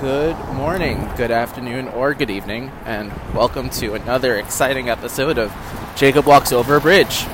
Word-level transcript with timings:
Good 0.00 0.36
morning, 0.50 1.08
good 1.16 1.30
afternoon, 1.30 1.88
or 1.88 2.12
good 2.12 2.28
evening, 2.28 2.70
and 2.84 3.10
welcome 3.32 3.70
to 3.70 3.94
another 3.94 4.36
exciting 4.36 4.90
episode 4.90 5.38
of 5.38 5.50
Jacob 5.96 6.26
Walks 6.26 6.52
Over 6.52 6.76
a 6.76 6.80
Bridge. 6.82 7.24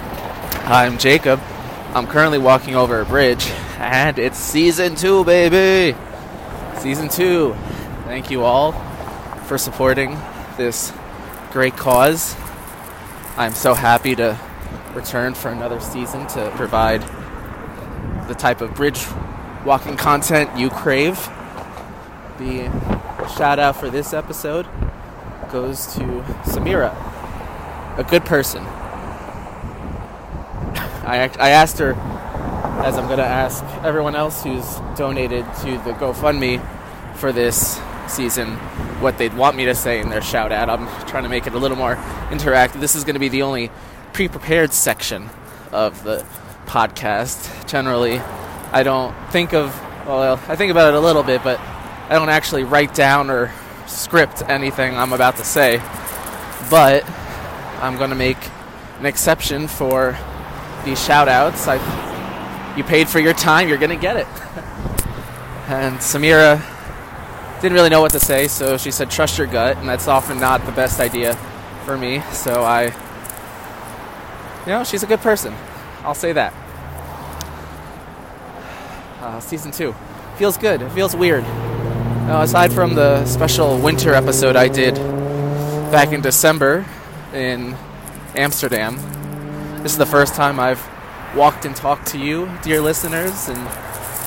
I'm 0.66 0.96
Jacob. 0.96 1.40
I'm 1.92 2.06
currently 2.06 2.38
walking 2.38 2.76
over 2.76 3.00
a 3.00 3.04
bridge, 3.04 3.50
and 3.78 4.16
it's 4.16 4.38
season 4.38 4.94
two, 4.94 5.24
baby! 5.24 5.98
Season 6.78 7.08
two. 7.08 7.54
Thank 8.04 8.30
you 8.30 8.44
all 8.44 8.70
for 9.46 9.58
supporting 9.58 10.16
this 10.56 10.92
great 11.50 11.76
cause. 11.76 12.36
I'm 13.36 13.54
so 13.54 13.74
happy 13.74 14.14
to 14.14 14.38
return 14.94 15.34
for 15.34 15.50
another 15.50 15.80
season 15.80 16.28
to 16.28 16.52
provide 16.54 17.02
the 18.28 18.36
type 18.36 18.60
of 18.60 18.72
bridge 18.76 19.04
walking 19.64 19.96
content 19.96 20.56
you 20.56 20.70
crave. 20.70 21.28
The 22.42 23.28
shout 23.36 23.60
out 23.60 23.76
for 23.76 23.88
this 23.88 24.12
episode 24.12 24.66
goes 25.52 25.86
to 25.94 26.00
Samira, 26.42 26.92
a 27.96 28.02
good 28.02 28.24
person. 28.24 28.64
I, 31.04 31.30
I 31.38 31.50
asked 31.50 31.78
her, 31.78 31.92
as 32.84 32.98
I'm 32.98 33.06
going 33.06 33.18
to 33.18 33.24
ask 33.24 33.62
everyone 33.84 34.16
else 34.16 34.42
who's 34.42 34.64
donated 34.96 35.44
to 35.60 35.70
the 35.84 35.92
GoFundMe 35.92 36.60
for 37.14 37.30
this 37.30 37.80
season, 38.08 38.56
what 38.98 39.18
they'd 39.18 39.34
want 39.34 39.56
me 39.56 39.66
to 39.66 39.74
say 39.76 40.00
in 40.00 40.08
their 40.08 40.20
shout 40.20 40.50
out. 40.50 40.68
I'm 40.68 40.88
trying 41.06 41.22
to 41.22 41.28
make 41.28 41.46
it 41.46 41.54
a 41.54 41.58
little 41.58 41.76
more 41.76 41.94
interactive. 42.30 42.80
This 42.80 42.96
is 42.96 43.04
going 43.04 43.14
to 43.14 43.20
be 43.20 43.28
the 43.28 43.42
only 43.42 43.70
pre 44.12 44.26
prepared 44.26 44.72
section 44.72 45.30
of 45.70 46.02
the 46.02 46.26
podcast. 46.66 47.68
Generally, 47.68 48.18
I 48.72 48.82
don't 48.82 49.14
think 49.30 49.54
of, 49.54 49.72
well, 50.08 50.40
I 50.48 50.56
think 50.56 50.72
about 50.72 50.92
it 50.92 50.96
a 50.96 51.00
little 51.00 51.22
bit, 51.22 51.44
but 51.44 51.60
I 52.12 52.16
don't 52.16 52.28
actually 52.28 52.64
write 52.64 52.92
down 52.92 53.30
or 53.30 53.50
script 53.86 54.42
anything 54.46 54.94
I'm 54.98 55.14
about 55.14 55.38
to 55.38 55.44
say. 55.44 55.78
But 56.68 57.08
I'm 57.80 57.96
going 57.96 58.10
to 58.10 58.16
make 58.16 58.36
an 58.98 59.06
exception 59.06 59.66
for 59.66 60.14
these 60.84 61.02
shout 61.02 61.26
outs. 61.26 61.66
I, 61.66 61.76
you 62.76 62.84
paid 62.84 63.08
for 63.08 63.18
your 63.18 63.32
time, 63.32 63.66
you're 63.66 63.78
going 63.78 63.96
to 63.96 63.96
get 63.96 64.18
it. 64.18 64.26
and 65.68 65.96
Samira 66.00 66.62
didn't 67.62 67.72
really 67.72 67.88
know 67.88 68.02
what 68.02 68.12
to 68.12 68.20
say, 68.20 68.46
so 68.46 68.76
she 68.76 68.90
said, 68.90 69.10
trust 69.10 69.38
your 69.38 69.46
gut, 69.46 69.78
and 69.78 69.88
that's 69.88 70.06
often 70.06 70.38
not 70.38 70.66
the 70.66 70.72
best 70.72 71.00
idea 71.00 71.34
for 71.86 71.96
me. 71.96 72.20
So 72.30 72.62
I, 72.62 72.92
you 74.66 74.72
know, 74.72 74.84
she's 74.84 75.02
a 75.02 75.06
good 75.06 75.20
person. 75.20 75.54
I'll 76.02 76.14
say 76.14 76.34
that. 76.34 76.52
Uh, 79.22 79.40
season 79.40 79.72
two 79.72 79.94
feels 80.36 80.58
good. 80.58 80.82
It 80.82 80.90
feels 80.90 81.16
weird. 81.16 81.46
Now, 82.26 82.40
aside 82.42 82.72
from 82.72 82.94
the 82.94 83.26
special 83.26 83.78
winter 83.78 84.14
episode 84.14 84.54
I 84.54 84.68
did 84.68 84.94
back 85.90 86.12
in 86.12 86.20
December 86.20 86.86
in 87.34 87.76
Amsterdam, 88.36 88.96
this 89.82 89.92
is 89.92 89.98
the 89.98 90.06
first 90.06 90.34
time 90.34 90.60
I've 90.60 90.80
walked 91.36 91.64
and 91.64 91.74
talked 91.74 92.06
to 92.08 92.18
you, 92.18 92.48
dear 92.62 92.80
listeners, 92.80 93.48
in 93.48 93.58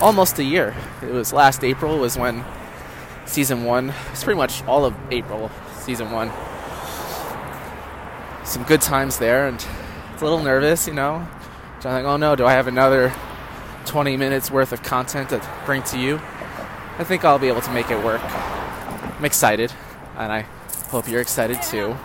almost 0.01 0.37
a 0.39 0.43
year. 0.43 0.75
It 1.01 1.11
was 1.11 1.31
last 1.31 1.63
April 1.63 1.97
was 1.97 2.17
when 2.17 2.43
season 3.25 3.63
one. 3.63 3.93
It's 4.11 4.25
pretty 4.25 4.37
much 4.37 4.63
all 4.65 4.83
of 4.85 4.93
April, 5.09 5.49
season 5.79 6.11
one. 6.11 6.31
Some 8.45 8.63
good 8.63 8.81
times 8.81 9.19
there, 9.19 9.47
and 9.47 9.55
it's 10.13 10.21
a 10.21 10.25
little 10.25 10.43
nervous, 10.43 10.85
you 10.85 10.93
know. 10.93 11.25
So 11.79 11.89
I'm 11.89 12.03
like, 12.03 12.05
oh 12.05 12.17
no, 12.17 12.35
do 12.35 12.45
I 12.45 12.51
have 12.51 12.67
another 12.67 13.13
20 13.85 14.17
minutes 14.17 14.51
worth 14.51 14.73
of 14.73 14.83
content 14.83 15.29
to 15.29 15.41
bring 15.65 15.81
to 15.83 15.97
you? 15.97 16.19
I 16.97 17.03
think 17.03 17.25
I'll 17.25 17.39
be 17.39 17.49
able 17.49 17.59
to 17.59 17.71
make 17.71 17.91
it 17.91 18.01
work. 18.01 18.21
I'm 18.23 19.25
excited, 19.25 19.73
and 20.17 20.31
I 20.31 20.45
hope 20.91 21.09
you're 21.09 21.19
excited 21.19 21.61
too. 21.61 21.97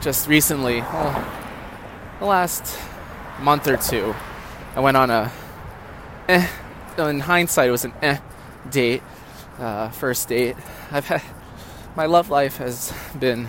Just 0.00 0.28
recently, 0.28 0.80
well, 0.80 1.26
the 2.20 2.26
last 2.26 2.78
month 3.40 3.66
or 3.66 3.76
two, 3.76 4.14
I 4.76 4.80
went 4.80 4.96
on 4.96 5.10
a, 5.10 5.32
eh, 6.28 6.46
in 6.98 7.18
hindsight, 7.18 7.66
it 7.66 7.72
was 7.72 7.84
an 7.84 7.92
eh 8.00 8.18
date, 8.70 9.02
uh, 9.58 9.88
first 9.88 10.28
date. 10.28 10.54
I've 10.92 11.08
had, 11.08 11.22
my 11.96 12.06
love 12.06 12.30
life 12.30 12.58
has 12.58 12.92
been 13.18 13.48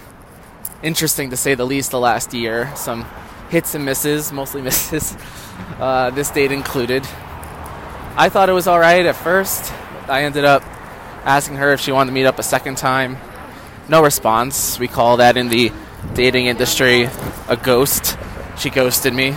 interesting 0.82 1.30
to 1.30 1.38
say 1.38 1.54
the 1.54 1.66
least 1.66 1.92
the 1.92 2.00
last 2.00 2.34
year. 2.34 2.72
Some 2.76 3.06
hits 3.50 3.76
and 3.76 3.86
misses, 3.86 4.32
mostly 4.32 4.62
misses, 4.64 5.16
uh, 5.80 6.10
this 6.10 6.32
date 6.32 6.52
included. 6.52 7.04
I 8.18 8.30
thought 8.30 8.50
it 8.50 8.54
was 8.54 8.68
alright 8.68 9.06
at 9.06 9.16
first. 9.16 9.72
I 10.10 10.24
ended 10.24 10.46
up 10.46 10.64
asking 11.24 11.58
her 11.58 11.72
if 11.74 11.80
she 11.80 11.92
wanted 11.92 12.12
to 12.12 12.14
meet 12.14 12.26
up 12.26 12.40
a 12.40 12.44
second 12.44 12.78
time. 12.78 13.18
No 13.90 14.04
response. 14.04 14.80
We 14.80 14.88
call 14.88 15.18
that 15.18 15.38
in 15.38 15.50
the 15.50 15.72
dating 16.14 16.48
industry 16.48 17.10
a 17.48 17.56
ghost. 17.56 18.18
She 18.58 18.70
ghosted 18.70 19.14
me. 19.14 19.32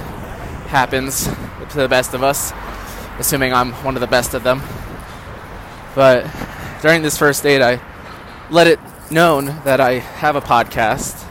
Happens 0.69 1.25
to 1.71 1.77
the 1.77 1.89
best 1.89 2.15
of 2.15 2.23
us, 2.23 2.53
assuming 3.19 3.53
I'm 3.53 3.73
one 3.85 3.95
of 3.95 4.01
the 4.01 4.07
best 4.07 4.35
of 4.35 4.43
them. 4.43 4.63
But 5.95 6.27
during 6.83 7.03
this 7.03 7.17
first 7.17 7.43
date, 7.43 7.63
I 7.63 7.81
let 8.51 8.67
it 8.67 8.81
known 9.11 9.47
that 9.65 9.81
I 9.81 10.01
have 10.01 10.37
a 10.37 10.41
podcast, 10.41 11.25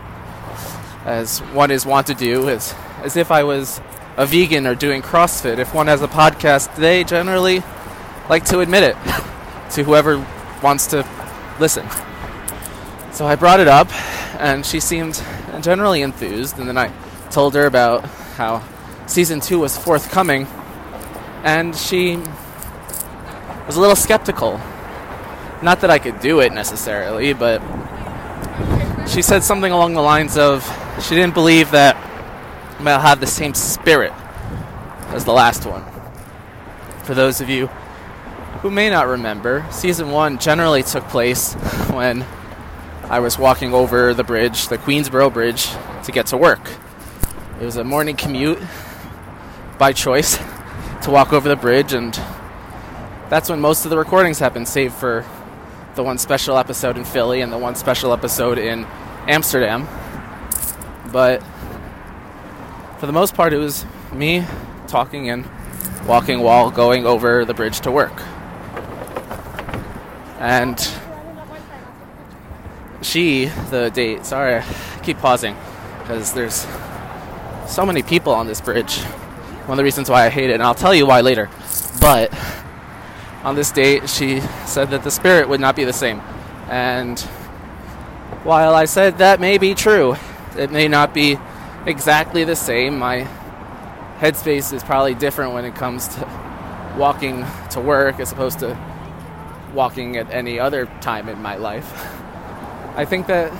as 1.05 1.39
one 1.39 1.71
is 1.71 1.85
wont 1.85 2.07
to 2.07 2.13
do, 2.13 2.49
as, 2.49 2.73
as 3.03 3.17
if 3.17 3.31
I 3.31 3.43
was 3.43 3.81
a 4.17 4.25
vegan 4.25 4.65
or 4.65 4.75
doing 4.75 5.01
CrossFit. 5.01 5.59
If 5.59 5.73
one 5.73 5.87
has 5.87 6.01
a 6.01 6.07
podcast, 6.07 6.75
they 6.75 7.03
generally 7.03 7.61
like 8.29 8.45
to 8.45 8.59
admit 8.59 8.83
it 8.83 8.95
to 9.71 9.83
whoever 9.83 10.25
wants 10.61 10.87
to 10.87 11.07
listen. 11.59 11.87
So 13.11 13.25
I 13.25 13.35
brought 13.35 13.59
it 13.59 13.67
up, 13.67 13.91
and 14.41 14.65
she 14.65 14.79
seemed 14.79 15.23
generally 15.61 16.01
enthused. 16.01 16.59
And 16.59 16.67
then 16.67 16.77
I 16.77 16.91
told 17.29 17.53
her 17.53 17.65
about 17.65 18.05
how 18.35 18.63
season 19.07 19.39
two 19.39 19.59
was 19.59 19.77
forthcoming, 19.77 20.47
and 21.43 21.75
she 21.75 22.17
was 23.67 23.77
a 23.77 23.81
little 23.81 23.95
skeptical. 23.95 24.59
Not 25.61 25.81
that 25.81 25.89
I 25.89 25.99
could 25.99 26.19
do 26.19 26.41
it 26.41 26.51
necessarily, 26.51 27.33
but 27.33 27.61
she 29.07 29.21
said 29.21 29.43
something 29.43 29.71
along 29.71 29.93
the 29.93 30.01
lines 30.01 30.37
of 30.37 30.63
she 31.01 31.15
didn't 31.15 31.33
believe 31.33 31.71
that 31.71 31.95
I'll 32.79 32.99
have 32.99 33.19
the 33.19 33.27
same 33.27 33.53
spirit 33.53 34.11
as 35.09 35.25
the 35.25 35.31
last 35.31 35.65
one. 35.65 35.83
For 37.03 37.13
those 37.13 37.39
of 37.39 37.49
you 37.49 37.69
who 38.65 38.71
may 38.71 38.89
not 38.89 39.07
remember, 39.07 39.63
season 39.69 40.09
one 40.09 40.39
generally 40.39 40.81
took 40.81 41.07
place 41.09 41.53
when 41.93 42.25
I 43.03 43.19
was 43.19 43.37
walking 43.37 43.75
over 43.75 44.15
the 44.15 44.23
bridge, 44.23 44.69
the 44.69 44.79
Queensboro 44.79 45.31
Bridge, 45.31 45.69
to 46.05 46.11
get 46.11 46.25
to 46.27 46.37
work. 46.37 46.71
It 47.61 47.65
was 47.65 47.77
a 47.77 47.83
morning 47.83 48.15
commute 48.15 48.57
by 49.77 49.93
choice 49.93 50.37
to 51.03 51.11
walk 51.11 51.31
over 51.31 51.47
the 51.47 51.55
bridge, 51.55 51.93
and 51.93 52.19
that's 53.29 53.51
when 53.51 53.61
most 53.61 53.85
of 53.85 53.91
the 53.91 53.99
recordings 53.99 54.39
happened, 54.39 54.67
save 54.67 54.95
for 54.95 55.23
the 55.93 56.01
one 56.01 56.17
special 56.17 56.57
episode 56.57 56.97
in 56.97 57.05
Philly 57.05 57.41
and 57.41 57.53
the 57.53 57.59
one 57.59 57.75
special 57.75 58.13
episode 58.13 58.57
in 58.57 58.87
Amsterdam. 59.27 59.87
But 61.11 61.43
for 62.97 63.05
the 63.05 63.13
most 63.13 63.35
part, 63.35 63.53
it 63.53 63.59
was 63.59 63.85
me 64.11 64.43
talking 64.87 65.29
and 65.29 65.47
walking 66.07 66.39
while 66.39 66.71
going 66.71 67.05
over 67.05 67.45
the 67.45 67.53
bridge 67.53 67.81
to 67.81 67.91
work. 67.91 68.23
And 70.39 70.77
she, 73.01 73.45
the 73.69 73.89
date, 73.89 74.25
sorry, 74.25 74.55
I 74.55 74.99
keep 75.03 75.17
pausing 75.19 75.55
because 75.99 76.33
there's 76.33 76.67
so 77.67 77.85
many 77.85 78.03
people 78.03 78.33
on 78.33 78.47
this 78.47 78.61
bridge. 78.61 78.99
One 79.65 79.71
of 79.71 79.77
the 79.77 79.83
reasons 79.83 80.09
why 80.09 80.25
I 80.25 80.29
hate 80.29 80.49
it, 80.49 80.53
and 80.53 80.63
I'll 80.63 80.75
tell 80.75 80.93
you 80.93 81.05
why 81.05 81.21
later. 81.21 81.49
But 81.99 82.33
on 83.43 83.55
this 83.55 83.71
date, 83.71 84.09
she 84.09 84.41
said 84.65 84.89
that 84.91 85.03
the 85.03 85.11
spirit 85.11 85.49
would 85.49 85.59
not 85.59 85.75
be 85.75 85.83
the 85.83 85.93
same. 85.93 86.19
And 86.69 87.19
while 88.43 88.75
I 88.75 88.85
said 88.85 89.17
that 89.19 89.39
may 89.39 89.57
be 89.57 89.73
true, 89.73 90.15
it 90.57 90.71
may 90.71 90.87
not 90.87 91.13
be 91.13 91.37
exactly 91.85 92.43
the 92.43 92.55
same. 92.55 92.99
My 92.99 93.27
headspace 94.19 94.73
is 94.73 94.83
probably 94.83 95.15
different 95.15 95.53
when 95.53 95.65
it 95.65 95.75
comes 95.75 96.07
to 96.09 96.95
walking 96.97 97.45
to 97.71 97.81
work 97.81 98.19
as 98.19 98.31
opposed 98.31 98.59
to 98.59 98.77
walking 99.75 100.17
at 100.17 100.31
any 100.31 100.59
other 100.59 100.87
time 101.01 101.29
in 101.29 101.41
my 101.41 101.57
life. 101.57 101.91
I 102.95 103.05
think 103.05 103.27
that 103.27 103.51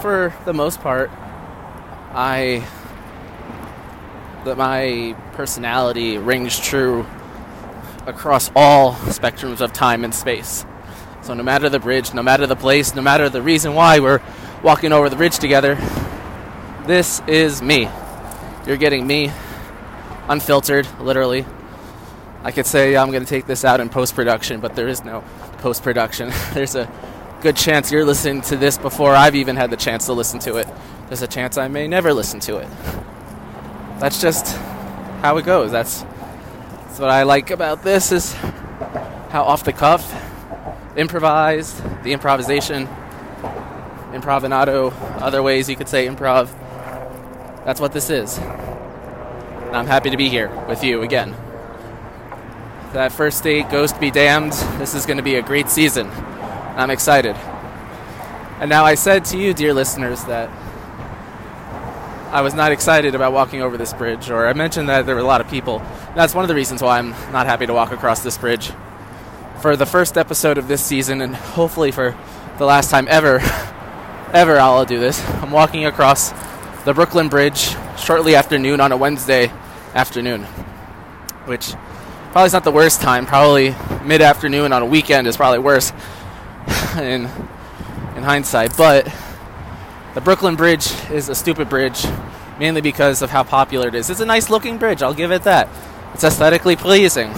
for 0.00 0.34
the 0.44 0.52
most 0.52 0.80
part, 0.80 1.10
I 2.12 2.66
that 4.44 4.58
my 4.58 5.16
personality 5.32 6.18
rings 6.18 6.58
true 6.58 7.06
across 8.06 8.50
all 8.54 8.92
spectrums 8.94 9.60
of 9.60 9.72
time 9.72 10.04
and 10.04 10.14
space. 10.14 10.66
So 11.22 11.32
no 11.32 11.42
matter 11.42 11.70
the 11.70 11.80
bridge, 11.80 12.12
no 12.12 12.22
matter 12.22 12.46
the 12.46 12.56
place, 12.56 12.94
no 12.94 13.00
matter 13.00 13.30
the 13.30 13.40
reason 13.40 13.74
why 13.74 14.00
we're 14.00 14.20
walking 14.62 14.92
over 14.92 15.08
the 15.08 15.16
bridge 15.16 15.38
together, 15.38 15.76
this 16.86 17.22
is 17.26 17.62
me. 17.62 17.88
You're 18.66 18.76
getting 18.76 19.06
me 19.06 19.32
unfiltered, 20.28 20.86
literally. 21.00 21.46
I 22.42 22.50
could 22.50 22.66
say 22.66 22.94
I'm 22.94 23.10
going 23.10 23.24
to 23.24 23.28
take 23.28 23.46
this 23.46 23.64
out 23.64 23.80
in 23.80 23.88
post 23.88 24.14
production, 24.14 24.60
but 24.60 24.74
there 24.74 24.88
is 24.88 25.02
no 25.02 25.24
post 25.64 25.82
production. 25.82 26.30
There's 26.52 26.74
a 26.74 26.92
good 27.40 27.56
chance 27.56 27.90
you're 27.90 28.04
listening 28.04 28.42
to 28.42 28.56
this 28.58 28.76
before 28.76 29.14
I've 29.14 29.34
even 29.34 29.56
had 29.56 29.70
the 29.70 29.78
chance 29.78 30.04
to 30.06 30.12
listen 30.12 30.38
to 30.40 30.56
it. 30.56 30.68
There's 31.08 31.22
a 31.22 31.26
chance 31.26 31.56
I 31.56 31.68
may 31.68 31.88
never 31.88 32.12
listen 32.12 32.38
to 32.40 32.58
it. 32.58 32.68
That's 33.98 34.20
just 34.20 34.54
how 35.22 35.38
it 35.38 35.46
goes. 35.46 35.72
That's, 35.72 36.02
that's 36.02 37.00
what 37.00 37.08
I 37.08 37.22
like 37.22 37.50
about 37.50 37.82
this 37.82 38.12
is 38.12 38.34
how 39.30 39.44
off 39.44 39.64
the 39.64 39.72
cuff, 39.72 40.04
improvised, 40.96 41.82
the 42.02 42.12
improvisation, 42.12 42.86
improvinato, 44.12 44.92
other 45.22 45.42
ways 45.42 45.70
you 45.70 45.76
could 45.76 45.88
say 45.88 46.06
improv. 46.06 46.50
That's 47.64 47.80
what 47.80 47.94
this 47.94 48.10
is. 48.10 48.36
And 48.36 49.74
I'm 49.74 49.86
happy 49.86 50.10
to 50.10 50.18
be 50.18 50.28
here 50.28 50.50
with 50.68 50.84
you 50.84 51.00
again 51.00 51.34
that 52.94 53.10
first 53.10 53.38
state 53.38 53.68
Ghost 53.70 53.98
be 53.98 54.12
damned. 54.12 54.52
This 54.78 54.94
is 54.94 55.04
going 55.04 55.16
to 55.16 55.22
be 55.22 55.34
a 55.34 55.42
great 55.42 55.68
season. 55.68 56.08
I'm 56.76 56.90
excited. 56.90 57.34
And 58.60 58.70
now 58.70 58.84
I 58.84 58.94
said 58.94 59.24
to 59.26 59.36
you, 59.36 59.52
dear 59.52 59.74
listeners, 59.74 60.22
that 60.24 60.48
I 62.32 62.40
was 62.40 62.54
not 62.54 62.70
excited 62.70 63.16
about 63.16 63.32
walking 63.32 63.62
over 63.62 63.76
this 63.76 63.92
bridge, 63.92 64.30
or 64.30 64.46
I 64.46 64.52
mentioned 64.52 64.88
that 64.88 65.06
there 65.06 65.16
were 65.16 65.20
a 65.20 65.26
lot 65.26 65.40
of 65.40 65.48
people. 65.48 65.80
That's 66.14 66.36
one 66.36 66.44
of 66.44 66.48
the 66.48 66.54
reasons 66.54 66.82
why 66.82 66.98
I'm 66.98 67.10
not 67.32 67.46
happy 67.46 67.66
to 67.66 67.74
walk 67.74 67.90
across 67.90 68.22
this 68.22 68.38
bridge. 68.38 68.70
For 69.60 69.74
the 69.74 69.86
first 69.86 70.16
episode 70.16 70.56
of 70.56 70.68
this 70.68 70.82
season, 70.82 71.20
and 71.20 71.34
hopefully 71.34 71.90
for 71.90 72.16
the 72.58 72.64
last 72.64 72.90
time 72.90 73.08
ever, 73.10 73.40
ever 74.32 74.56
I'll 74.56 74.84
do 74.84 75.00
this, 75.00 75.20
I'm 75.42 75.50
walking 75.50 75.84
across 75.84 76.30
the 76.84 76.94
Brooklyn 76.94 77.28
Bridge 77.28 77.74
shortly 77.98 78.36
after 78.36 78.56
noon 78.56 78.80
on 78.80 78.92
a 78.92 78.96
Wednesday 78.96 79.50
afternoon, 79.94 80.44
which 81.46 81.74
probably 82.34 82.46
it's 82.46 82.52
not 82.52 82.64
the 82.64 82.72
worst 82.72 83.00
time. 83.00 83.26
Probably 83.26 83.76
mid 84.04 84.20
afternoon 84.20 84.72
on 84.72 84.82
a 84.82 84.84
weekend 84.84 85.28
is 85.28 85.36
probably 85.36 85.60
worse 85.60 85.92
in 86.96 87.30
in 88.16 88.22
hindsight. 88.24 88.76
But 88.76 89.04
the 90.14 90.20
Brooklyn 90.20 90.56
Bridge 90.56 90.92
is 91.12 91.28
a 91.28 91.36
stupid 91.36 91.68
bridge, 91.68 92.04
mainly 92.58 92.80
because 92.80 93.22
of 93.22 93.30
how 93.30 93.44
popular 93.44 93.86
it 93.86 93.94
is. 93.94 94.10
It's 94.10 94.18
a 94.18 94.26
nice 94.26 94.50
looking 94.50 94.78
bridge. 94.78 95.00
I'll 95.00 95.14
give 95.14 95.30
it 95.30 95.44
that. 95.44 95.68
It's 96.12 96.24
aesthetically 96.24 96.74
pleasing. 96.74 97.32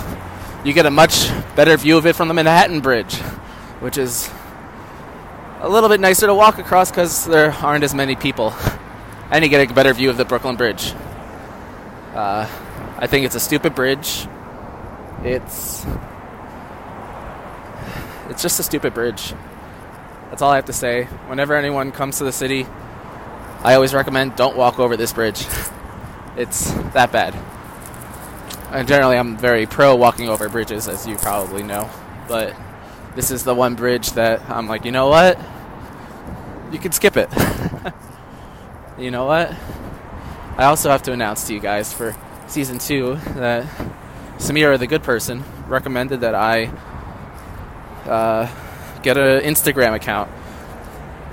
You 0.64 0.72
get 0.72 0.86
a 0.86 0.90
much 0.90 1.28
better 1.54 1.76
view 1.76 1.98
of 1.98 2.06
it 2.06 2.16
from 2.16 2.28
the 2.28 2.34
Manhattan 2.34 2.80
Bridge, 2.80 3.16
which 3.80 3.98
is 3.98 4.30
a 5.60 5.68
little 5.68 5.90
bit 5.90 6.00
nicer 6.00 6.26
to 6.26 6.34
walk 6.34 6.58
across 6.58 6.90
because 6.90 7.26
there 7.26 7.52
aren't 7.52 7.84
as 7.84 7.94
many 7.94 8.16
people, 8.16 8.54
and 9.30 9.44
you 9.44 9.50
get 9.50 9.70
a 9.70 9.74
better 9.74 9.92
view 9.92 10.08
of 10.08 10.16
the 10.16 10.24
Brooklyn 10.24 10.56
Bridge. 10.56 10.94
Uh, 12.14 12.48
I 12.96 13.06
think 13.06 13.26
it's 13.26 13.34
a 13.34 13.40
stupid 13.40 13.74
bridge. 13.74 14.26
It's 15.22 15.84
it's 18.28 18.42
just 18.42 18.60
a 18.60 18.62
stupid 18.62 18.94
bridge. 18.94 19.34
That's 20.30 20.42
all 20.42 20.50
I 20.50 20.56
have 20.56 20.66
to 20.66 20.72
say. 20.72 21.04
Whenever 21.28 21.54
anyone 21.54 21.92
comes 21.92 22.18
to 22.18 22.24
the 22.24 22.32
city, 22.32 22.66
I 23.62 23.74
always 23.74 23.94
recommend 23.94 24.36
don't 24.36 24.56
walk 24.56 24.78
over 24.78 24.96
this 24.96 25.12
bridge. 25.12 25.46
It's 26.36 26.70
that 26.92 27.12
bad. 27.12 27.34
And 28.70 28.86
generally, 28.86 29.16
I'm 29.16 29.38
very 29.38 29.64
pro 29.64 29.96
walking 29.96 30.28
over 30.28 30.50
bridges, 30.50 30.86
as 30.86 31.06
you 31.06 31.16
probably 31.16 31.62
know. 31.62 31.88
But 32.28 32.54
this 33.14 33.30
is 33.30 33.42
the 33.42 33.54
one 33.54 33.74
bridge 33.74 34.10
that 34.12 34.42
I'm 34.50 34.68
like, 34.68 34.84
you 34.84 34.92
know 34.92 35.08
what? 35.08 35.38
You 36.72 36.78
can 36.78 36.92
skip 36.92 37.16
it. 37.16 37.30
you 38.98 39.10
know 39.10 39.24
what? 39.24 39.50
I 40.58 40.64
also 40.64 40.90
have 40.90 41.02
to 41.04 41.12
announce 41.12 41.46
to 41.46 41.54
you 41.54 41.60
guys 41.60 41.92
for 41.92 42.14
season 42.48 42.78
two 42.78 43.16
that 43.36 43.64
Samira, 44.38 44.78
the 44.78 44.86
good 44.86 45.02
person, 45.02 45.42
recommended 45.66 46.20
that 46.20 46.34
I 46.34 46.66
uh, 48.04 48.48
get 49.02 49.16
an 49.16 49.42
Instagram 49.42 49.94
account 49.94 50.30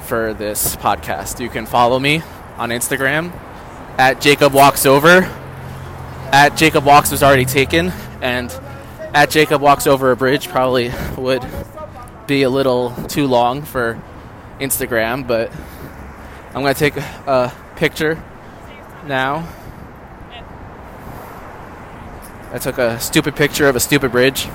for 0.06 0.34
this 0.34 0.76
podcast. 0.78 1.40
You 1.40 1.50
can 1.50 1.66
follow 1.66 2.00
me 2.00 2.22
on 2.58 2.70
Instagram 2.70 3.32
at 3.98 4.22
Jacob 4.22 4.54
Walks 4.54 4.86
Over. 4.86 5.30
At 6.32 6.56
Jacob 6.58 6.86
Walks 6.86 7.12
was 7.12 7.22
already 7.22 7.46
taken, 7.46 7.92
and 8.22 8.52
at 9.14 9.30
Jacob 9.30 9.62
Walks 9.62 9.86
Over 9.86 10.12
a 10.12 10.16
Bridge 10.16 10.48
probably 10.48 10.92
would 11.18 11.46
be 12.26 12.44
a 12.44 12.50
little 12.50 12.92
too 13.08 13.28
long 13.28 13.62
for 13.62 14.02
Instagram, 14.60 15.28
but 15.28 15.52
I'm 16.56 16.62
going 16.62 16.74
to 16.74 16.80
take 16.80 16.96
a 16.98 17.54
picture 17.76 18.24
now 19.06 19.48
I 22.54 22.60
took 22.60 22.78
a 22.78 23.00
stupid 23.00 23.36
picture 23.36 23.68
of 23.68 23.76
a 23.76 23.80
stupid 23.80 24.12
bridge. 24.12 24.46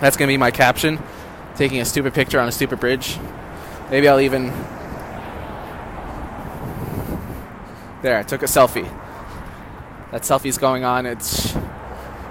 That's 0.00 0.16
going 0.16 0.28
to 0.28 0.32
be 0.32 0.36
my 0.36 0.52
caption. 0.52 1.00
Taking 1.56 1.80
a 1.80 1.84
stupid 1.84 2.14
picture 2.14 2.38
on 2.38 2.46
a 2.46 2.52
stupid 2.52 2.78
bridge. 2.78 3.18
Maybe 3.90 4.06
I'll 4.06 4.20
even. 4.20 4.50
There, 8.02 8.16
I 8.16 8.22
took 8.22 8.42
a 8.42 8.46
selfie. 8.46 8.88
That 10.12 10.22
selfie's 10.22 10.58
going 10.58 10.84
on. 10.84 11.06
It 11.06 11.18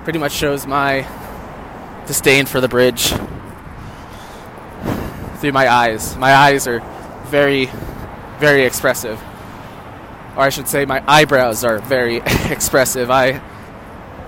pretty 0.06 0.20
much 0.20 0.32
shows 0.32 0.66
my 0.66 1.06
disdain 2.06 2.46
for 2.46 2.62
the 2.62 2.70
bridge 2.70 3.12
through 5.40 5.52
my 5.52 5.68
eyes. 5.68 6.16
My 6.16 6.34
eyes 6.34 6.66
are 6.66 6.80
very, 7.26 7.66
very 8.40 8.64
expressive. 8.64 9.22
Or 10.38 10.44
I 10.44 10.50
should 10.50 10.70
say, 10.70 10.86
my 10.86 11.04
eyebrows 11.06 11.66
are 11.66 11.80
very 11.80 12.18
expressive. 12.50 13.12
I 13.12 13.42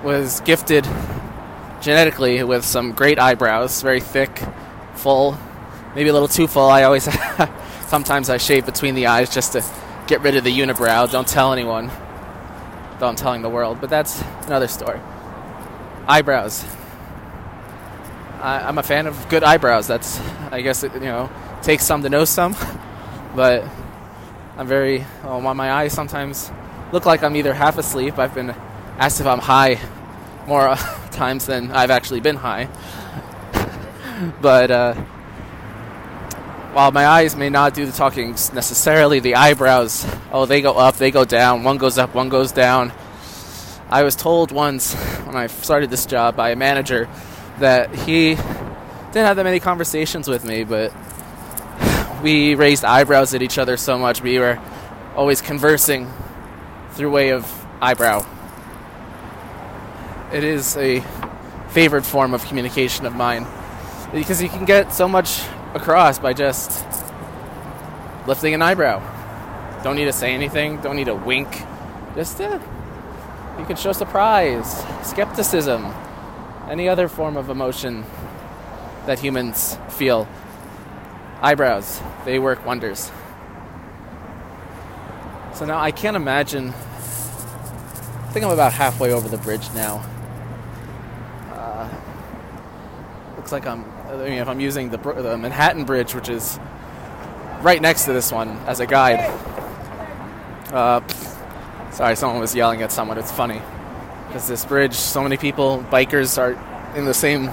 was 0.04 0.40
gifted 0.42 0.88
genetically 1.82 2.44
with 2.44 2.66
some 2.66 2.92
great 2.94 3.20
eyebrows, 3.20 3.82
very 3.82 4.00
thick, 4.00 4.42
full, 4.96 5.38
maybe 5.96 6.10
a 6.10 6.14
little 6.14 6.28
too 6.28 6.48
full. 6.48 6.70
I 6.70 6.84
always, 6.84 7.08
sometimes 7.88 8.30
I 8.30 8.38
shave 8.38 8.66
between 8.66 8.96
the 8.96 9.08
eyes 9.08 9.30
just 9.30 9.54
to 9.54 9.64
get 10.08 10.22
rid 10.22 10.36
of 10.36 10.44
the 10.44 10.58
unibrow. 10.58 11.10
Don't 11.12 11.28
tell 11.28 11.54
anyone, 11.54 11.92
though 13.00 13.08
I'm 13.08 13.16
telling 13.16 13.42
the 13.42 13.50
world, 13.50 13.80
but 13.82 13.90
that's 13.90 14.22
another 14.46 14.68
story. 14.68 15.00
Eyebrows. 16.08 16.66
I, 18.42 18.70
am 18.70 18.78
a 18.78 18.84
fan 18.84 19.06
of 19.06 19.28
good 19.30 19.44
eyebrows. 19.44 19.88
That's, 19.88 20.20
I 20.52 20.62
guess, 20.62 20.84
it, 20.84 20.94
you 20.94 21.02
know, 21.02 21.30
takes 21.62 21.86
some 21.86 22.04
to 22.04 22.10
know 22.10 22.26
some, 22.26 22.56
but 23.36 23.66
I'm 24.58 24.68
very, 24.68 25.06
oh, 25.24 25.42
my 25.42 25.72
eyes 25.72 25.94
sometimes 25.94 26.52
look 26.92 27.06
like 27.06 27.22
I'm 27.22 27.36
either 27.36 27.54
half 27.54 27.78
asleep. 27.78 28.18
I've 28.18 28.34
been 28.34 28.56
asked 29.00 29.22
if 29.22 29.28
I'm 29.28 29.40
high 29.40 29.80
more 30.46 30.76
times 31.12 31.46
than 31.46 31.72
I've 31.72 31.90
actually 31.90 32.20
been 32.20 32.36
high. 32.36 32.68
but 34.42 34.70
uh, 34.70 34.94
while 36.74 36.92
my 36.92 37.08
eyes 37.08 37.36
may 37.36 37.50
not 37.50 37.74
do 37.74 37.86
the 37.86 37.94
talking 37.94 38.32
necessarily, 38.32 39.22
the 39.22 39.36
eyebrows, 39.36 40.06
oh, 40.34 40.46
they 40.46 40.62
go 40.62 40.74
up, 40.74 40.98
they 40.98 41.12
go 41.12 41.24
down, 41.24 41.64
one 41.64 41.78
goes 41.78 41.98
up, 41.98 42.14
one 42.14 42.28
goes 42.28 42.52
down. 42.52 42.92
I 43.90 44.04
was 44.04 44.18
told 44.18 44.52
once 44.52 44.94
when 44.94 45.36
I 45.36 45.48
started 45.48 45.90
this 45.90 46.06
job 46.06 46.36
by 46.36 46.52
a 46.52 46.56
manager 46.58 47.08
that 47.60 47.96
he 47.96 48.36
didn't 48.36 49.26
have 49.26 49.38
that 49.38 49.46
many 49.46 49.62
conversations 49.62 50.28
with 50.28 50.44
me, 50.44 50.66
but 50.66 50.94
we 52.22 52.54
raised 52.54 52.84
eyebrows 52.84 53.34
at 53.34 53.42
each 53.42 53.58
other 53.58 53.78
so 53.78 53.98
much. 53.98 54.22
We 54.22 54.40
were 54.40 54.60
always 55.16 55.42
conversing 55.42 56.12
through 56.92 57.12
way 57.12 57.30
of 57.30 57.50
eyebrow 57.82 58.26
it 60.32 60.44
is 60.44 60.78
a 60.78 61.04
favorite 61.70 62.06
form 62.06 62.34
of 62.34 62.46
communication 62.46 63.06
of 63.06 63.16
mine 63.16 63.46
because 64.12 64.42
you 64.42 64.50
can 64.50 64.66
get 64.66 64.94
so 64.94 65.08
much 65.08 65.42
across 65.74 66.20
by 66.20 66.34
just 66.34 66.86
lifting 68.28 68.54
an 68.54 68.62
eyebrow. 68.62 69.02
Don't 69.84 69.96
need 69.96 70.06
to 70.06 70.14
say 70.14 70.34
anything. 70.34 70.82
Don't 70.82 70.96
need 70.96 71.06
to 71.06 71.16
wink. 71.16 71.48
Just 72.16 72.42
uh, 72.42 72.60
you 73.58 73.66
can 73.66 73.76
show 73.76 73.92
surprise, 73.92 74.84
skepticism, 75.04 75.94
any 76.70 76.90
other 76.90 77.08
form 77.08 77.38
of 77.38 77.50
emotion 77.50 78.04
that 79.06 79.20
humans 79.20 79.78
feel. 79.90 80.28
Eyebrows, 81.42 82.02
they 82.26 82.40
work 82.40 82.66
wonders. 82.66 83.12
So 85.54 85.66
now 85.66 85.80
I 85.80 85.92
can't 85.92 86.16
imagine. 86.16 86.70
I 86.70 88.32
think 88.32 88.46
I'm 88.46 88.52
about 88.52 88.74
halfway 88.74 89.12
over 89.12 89.28
the 89.28 89.38
bridge 89.38 89.72
now. 89.74 90.06
Looks 93.40 93.54
like 93.54 93.66
I'm. 93.66 93.86
I 94.10 94.18
mean, 94.18 94.34
if 94.34 94.50
I'm 94.50 94.60
using 94.60 94.90
the, 94.90 94.98
the 94.98 95.38
Manhattan 95.38 95.86
Bridge, 95.86 96.14
which 96.14 96.28
is 96.28 96.60
right 97.62 97.82
next 97.82 98.04
to 98.04 98.12
this 98.12 98.34
one 98.34 98.50
as 98.68 98.82
a 98.82 98.86
guide. 98.86 99.22
Uh, 100.74 101.00
sorry, 101.92 102.18
someone 102.18 102.42
was 102.42 102.54
yelling 102.54 102.82
at 102.82 102.92
someone. 102.92 103.18
It's 103.18 103.32
funny 103.32 103.62
because 104.28 104.46
this 104.50 104.66
bridge, 104.66 104.94
so 104.94 105.24
many 105.24 105.38
people, 105.38 105.86
bikers 105.90 106.38
are 106.38 106.52
in 106.98 107.06
the 107.06 107.14
same 107.14 107.50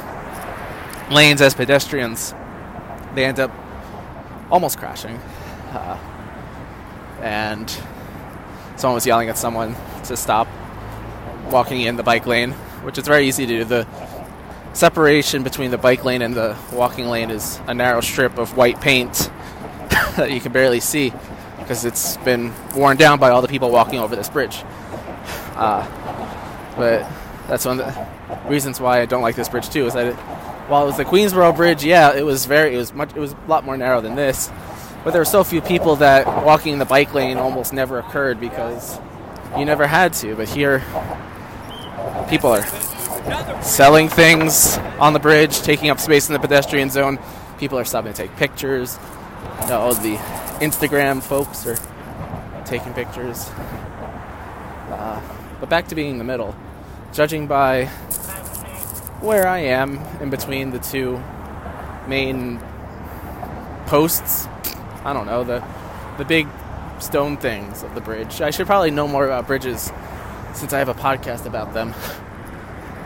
lanes 1.09 1.41
as 1.41 1.55
pedestrians. 1.55 2.35
They 3.15 3.25
end 3.25 3.39
up 3.39 3.53
almost 4.51 4.79
crashing, 4.79 5.17
uh, 5.71 5.97
and 7.23 7.71
someone 8.75 8.97
was 8.97 9.07
yelling 9.07 9.29
at 9.29 9.39
someone 9.39 9.77
to 10.07 10.17
stop 10.17 10.49
walking 11.53 11.83
in 11.83 11.95
the 11.95 12.03
bike 12.03 12.27
lane, 12.27 12.51
which 12.83 12.99
is 12.99 13.07
very 13.07 13.29
easy 13.29 13.47
to 13.47 13.59
do. 13.59 13.65
The 13.65 13.87
separation 14.77 15.43
between 15.43 15.71
the 15.71 15.79
bike 15.79 16.05
lane 16.05 16.21
and 16.21 16.35
the 16.35 16.55
walking 16.71 17.07
lane 17.07 17.31
is 17.31 17.59
a 17.67 17.73
narrow 17.73 18.03
strip 18.03 18.37
of 18.37 18.57
white 18.59 18.79
paint 18.81 19.15
that 20.17 20.31
you 20.31 20.39
can 20.39 20.53
barely 20.53 20.81
see 20.81 21.13
because 21.59 21.87
it's 21.87 22.19
been 22.19 22.53
worn 22.75 22.97
down 22.97 23.19
by 23.19 23.31
all 23.31 23.41
the 23.41 23.49
people 23.49 23.71
walking 23.71 23.99
over 23.99 24.15
this 24.15 24.29
bridge. 24.29 24.63
Uh, 25.57 25.87
but 26.77 27.11
that's 27.49 27.65
one 27.65 27.81
of 27.81 27.87
the 27.87 28.39
reasons 28.47 28.79
why 28.79 29.01
I 29.01 29.07
don't 29.07 29.23
like 29.23 29.37
this 29.37 29.49
bridge 29.49 29.71
too. 29.71 29.87
Is 29.87 29.95
that 29.95 30.09
it, 30.09 30.15
while 30.69 30.83
it 30.83 30.87
was 30.87 30.99
the 30.99 31.05
Queensboro 31.07 31.57
Bridge, 31.57 31.83
yeah, 31.83 32.15
it 32.15 32.27
was 32.27 32.45
very, 32.45 32.75
it 32.75 32.77
was 32.77 32.93
much, 32.93 33.17
it 33.17 33.19
was 33.19 33.33
a 33.33 33.49
lot 33.49 33.65
more 33.65 33.75
narrow 33.75 34.03
than 34.03 34.17
this. 34.17 34.51
But 35.03 35.13
there 35.13 35.21
were 35.23 35.25
so 35.25 35.43
few 35.45 35.63
people 35.63 35.97
that 35.97 36.27
walking 36.45 36.75
in 36.75 36.79
the 36.79 36.85
bike 36.85 37.15
lane 37.15 37.39
almost 37.39 37.73
never 37.73 37.99
occurred 37.99 38.39
because 38.39 39.01
you 39.57 39.65
never 39.65 39.87
had 39.87 40.13
to. 40.15 40.37
But 40.37 40.51
here, 40.51 40.85
people 42.29 42.51
are 42.51 42.61
selling 43.63 44.09
things 44.09 44.79
on 44.99 45.13
the 45.13 45.19
bridge, 45.19 45.61
taking 45.61 45.91
up 45.91 45.99
space 46.01 46.29
in 46.29 46.33
the 46.33 46.39
pedestrian 46.39 46.91
zone. 46.91 47.19
People 47.59 47.79
are 47.79 47.85
stopping 47.85 48.13
to 48.13 48.17
take 48.17 48.37
pictures. 48.37 48.99
All 49.71 49.95
the 49.95 50.17
Instagram 50.61 51.23
folks 51.23 51.67
are 51.67 51.79
taking 52.65 52.93
pictures. 52.95 53.49
Uh, 54.91 55.21
but 55.61 55.69
back 55.69 55.89
to 55.89 55.95
being 55.95 56.13
in 56.13 56.19
the 56.19 56.25
middle. 56.25 56.55
Judging 57.13 57.47
by 57.47 57.87
where 59.21 59.47
I 59.47 59.59
am 59.59 59.99
in 60.21 60.31
between 60.31 60.71
the 60.71 60.79
two 60.79 61.23
main 62.07 62.61
posts, 63.87 64.47
I 65.05 65.13
don't 65.13 65.27
know, 65.27 65.45
the 65.45 65.65
the 66.19 66.25
big 66.25 66.49
stone 66.99 67.37
things 67.37 67.83
of 67.83 67.95
the 67.95 68.01
bridge. 68.01 68.41
I 68.41 68.51
should 68.51 68.67
probably 68.67 68.91
know 68.91 69.09
more 69.09 69.25
about 69.25 69.47
bridges 69.47 69.91
since 70.55 70.73
I 70.73 70.79
have 70.79 70.89
a 70.89 70.95
podcast 70.95 71.47
about 71.47 71.75
them. 71.75 71.95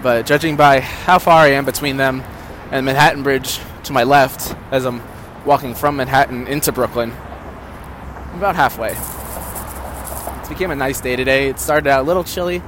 But 0.02 0.24
judging 0.24 0.56
by 0.56 0.80
how 0.80 1.18
far 1.18 1.40
I 1.40 1.48
am 1.48 1.66
between 1.66 1.98
them 1.98 2.22
and 2.70 2.86
Manhattan 2.86 3.22
Bridge 3.22 3.60
to 3.84 3.92
my 3.92 4.04
left 4.04 4.56
as 4.70 4.86
I'm 4.86 5.02
walking 5.44 5.74
from 5.74 5.96
Manhattan 5.96 6.46
into 6.46 6.72
Brooklyn, 6.72 7.12
I'm 7.12 8.38
about 8.38 8.56
halfway. 8.56 8.92
It 8.92 10.48
became 10.48 10.70
a 10.70 10.76
nice 10.76 11.02
day 11.02 11.16
today. 11.16 11.48
It 11.48 11.58
started 11.58 11.86
out 11.86 12.00
a 12.00 12.04
little 12.04 12.24
chilly, 12.24 12.62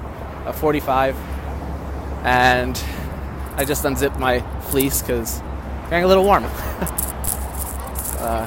a 0.44 0.52
45, 0.52 1.16
and 2.22 2.82
I 3.56 3.64
just 3.64 3.82
unzipped 3.86 4.18
my 4.18 4.40
fleece 4.64 5.00
because 5.00 5.40
getting 5.88 6.04
a 6.04 6.08
little 6.08 6.24
warm. 6.24 6.44
uh, 8.18 8.46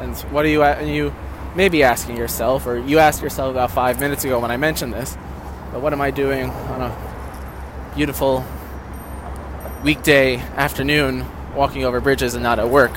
and 0.00 0.14
what 0.32 0.44
are 0.44 0.48
you 0.48 0.62
and 0.62 0.90
you 0.90 1.14
may 1.54 1.70
be 1.70 1.82
asking 1.82 2.18
yourself, 2.18 2.66
or 2.66 2.76
you 2.76 2.98
asked 2.98 3.22
yourself 3.22 3.50
about 3.50 3.70
five 3.70 3.98
minutes 4.00 4.24
ago 4.24 4.38
when 4.38 4.50
I 4.50 4.58
mentioned 4.58 4.92
this, 4.92 5.16
but 5.72 5.80
what 5.80 5.94
am 5.94 6.02
I 6.02 6.10
doing 6.10 6.50
on 6.50 6.82
a 6.82 7.17
beautiful 7.94 8.44
weekday 9.82 10.36
afternoon 10.36 11.24
walking 11.54 11.84
over 11.84 12.00
bridges 12.00 12.34
and 12.34 12.42
not 12.42 12.58
at 12.58 12.68
work? 12.68 12.92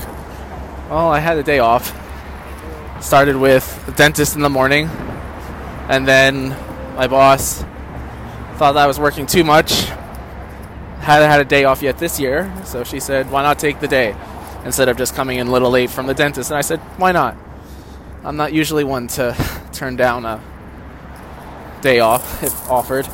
Well, 0.88 1.08
I 1.08 1.20
had 1.20 1.38
a 1.38 1.42
day 1.42 1.58
off. 1.58 1.98
Started 3.00 3.36
with 3.36 3.86
the 3.86 3.92
dentist 3.92 4.36
in 4.36 4.42
the 4.42 4.50
morning, 4.50 4.88
and 5.88 6.06
then 6.06 6.50
my 6.94 7.08
boss 7.08 7.64
thought 8.56 8.76
I 8.76 8.86
was 8.86 8.98
working 8.98 9.26
too 9.26 9.42
much. 9.42 9.86
Hadn't 11.00 11.28
had 11.28 11.40
a 11.40 11.44
day 11.44 11.64
off 11.64 11.82
yet 11.82 11.98
this 11.98 12.20
year, 12.20 12.52
so 12.64 12.84
she 12.84 13.00
said, 13.00 13.30
"Why 13.30 13.42
not 13.42 13.58
take 13.58 13.80
the 13.80 13.88
day 13.88 14.14
instead 14.64 14.88
of 14.88 14.96
just 14.96 15.16
coming 15.16 15.38
in 15.38 15.48
a 15.48 15.50
little 15.50 15.70
late 15.70 15.90
from 15.90 16.06
the 16.06 16.14
dentist?" 16.14 16.50
And 16.50 16.58
I 16.58 16.60
said, 16.60 16.78
"Why 16.96 17.10
not?" 17.10 17.36
I'm 18.24 18.36
not 18.36 18.52
usually 18.52 18.84
one 18.84 19.08
to 19.08 19.34
turn 19.72 19.96
down 19.96 20.24
a 20.24 20.40
day 21.80 21.98
off 21.98 22.42
if 22.44 22.70
offered, 22.70 23.06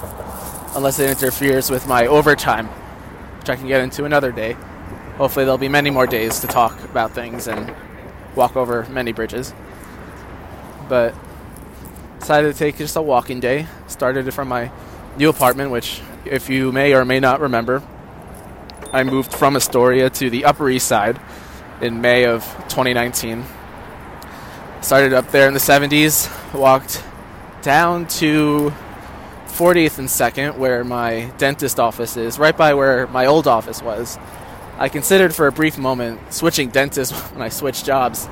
unless 0.75 0.99
it 0.99 1.11
interferes 1.11 1.71
with 1.71 1.87
my 1.87 2.07
overtime, 2.07 2.67
which 3.39 3.49
I 3.49 3.57
can 3.57 3.67
get 3.67 3.81
into 3.81 4.05
another 4.05 4.33
day. 4.33 4.57
Hopefully, 5.17 5.45
there'll 5.45 5.59
be 5.59 5.69
many 5.69 5.91
more 5.91 6.07
days 6.07 6.41
to 6.41 6.47
talk 6.47 6.83
about 6.85 7.13
things 7.13 7.49
and 7.49 7.75
walk 8.35 8.57
over 8.57 8.87
many 8.91 9.13
bridges. 9.13 9.53
But 10.89 11.15
decided 12.21 12.53
to 12.53 12.59
take 12.59 12.79
just 12.79 12.97
a 12.97 13.03
walking 13.03 13.41
day. 13.41 13.67
Started 13.87 14.33
from 14.33 14.49
my 14.49 14.71
new 15.17 15.29
apartment, 15.29 15.71
which, 15.71 16.01
if 16.25 16.49
you 16.49 16.73
may 16.73 16.95
or 16.95 17.05
may 17.05 17.21
not 17.21 17.41
remember, 17.41 17.83
I 18.93 19.05
moved 19.05 19.33
from 19.33 19.57
Astoria 19.57 20.11
to 20.11 20.31
the 20.31 20.45
Upper 20.45 20.69
East 20.69 20.87
Side 20.87 21.21
in 21.81 22.01
May 22.01 22.25
of 22.25 22.45
2019 22.69 23.45
started 24.81 25.13
up 25.13 25.31
there 25.31 25.49
in 25.49 25.55
the 25.55 25.61
70s, 25.61 26.29
walked 26.55 27.03
down 27.63 28.07
to 28.07 28.73
40th 29.59 29.99
and 29.99 30.07
2nd, 30.07 30.57
where 30.57 30.85
my 30.85 31.33
dentist 31.37 31.81
office 31.81 32.17
is, 32.17 32.39
right 32.39 32.57
by 32.57 32.75
where 32.75 33.09
my 33.09 33.27
old 33.27 33.49
office 33.49 33.83
was. 33.83 34.17
I 34.79 34.89
considered 34.89 35.35
for 35.35 35.49
a 35.49 35.53
brief 35.53 35.77
moment 35.77 36.33
switching 36.33 36.69
dentists 36.69 37.13
when 37.33 37.43
I 37.43 37.49
switched 37.49 37.85
jobs, 37.85 38.29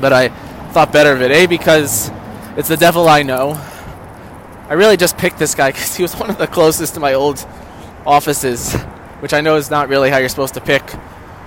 but 0.00 0.14
I 0.14 0.28
thought 0.72 0.90
better 0.90 1.12
of 1.12 1.20
it. 1.20 1.30
A, 1.32 1.44
because 1.46 2.10
it's 2.56 2.68
the 2.68 2.78
devil 2.78 3.10
I 3.10 3.22
know. 3.24 3.60
I 4.70 4.72
really 4.72 4.96
just 4.96 5.18
picked 5.18 5.38
this 5.38 5.54
guy 5.54 5.68
because 5.72 5.94
he 5.94 6.02
was 6.02 6.16
one 6.16 6.30
of 6.30 6.38
the 6.38 6.46
closest 6.46 6.94
to 6.94 7.00
my 7.00 7.12
old 7.12 7.46
offices, 8.06 8.72
which 9.20 9.34
I 9.34 9.42
know 9.42 9.56
is 9.56 9.68
not 9.68 9.90
really 9.90 10.08
how 10.08 10.16
you're 10.16 10.30
supposed 10.30 10.54
to 10.54 10.62
pick 10.62 10.82